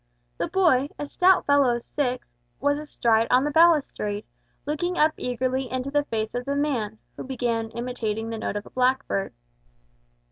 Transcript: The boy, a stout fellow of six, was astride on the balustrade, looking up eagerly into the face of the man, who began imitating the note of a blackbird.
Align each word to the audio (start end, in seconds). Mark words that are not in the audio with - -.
The 0.39 0.47
boy, 0.47 0.89
a 0.97 1.05
stout 1.05 1.45
fellow 1.45 1.75
of 1.75 1.83
six, 1.83 2.31
was 2.59 2.79
astride 2.79 3.27
on 3.29 3.43
the 3.43 3.51
balustrade, 3.51 4.25
looking 4.65 4.97
up 4.97 5.11
eagerly 5.15 5.71
into 5.71 5.91
the 5.91 6.05
face 6.05 6.33
of 6.33 6.45
the 6.45 6.55
man, 6.55 6.97
who 7.15 7.23
began 7.23 7.69
imitating 7.69 8.31
the 8.31 8.39
note 8.39 8.55
of 8.55 8.65
a 8.65 8.71
blackbird. 8.71 9.31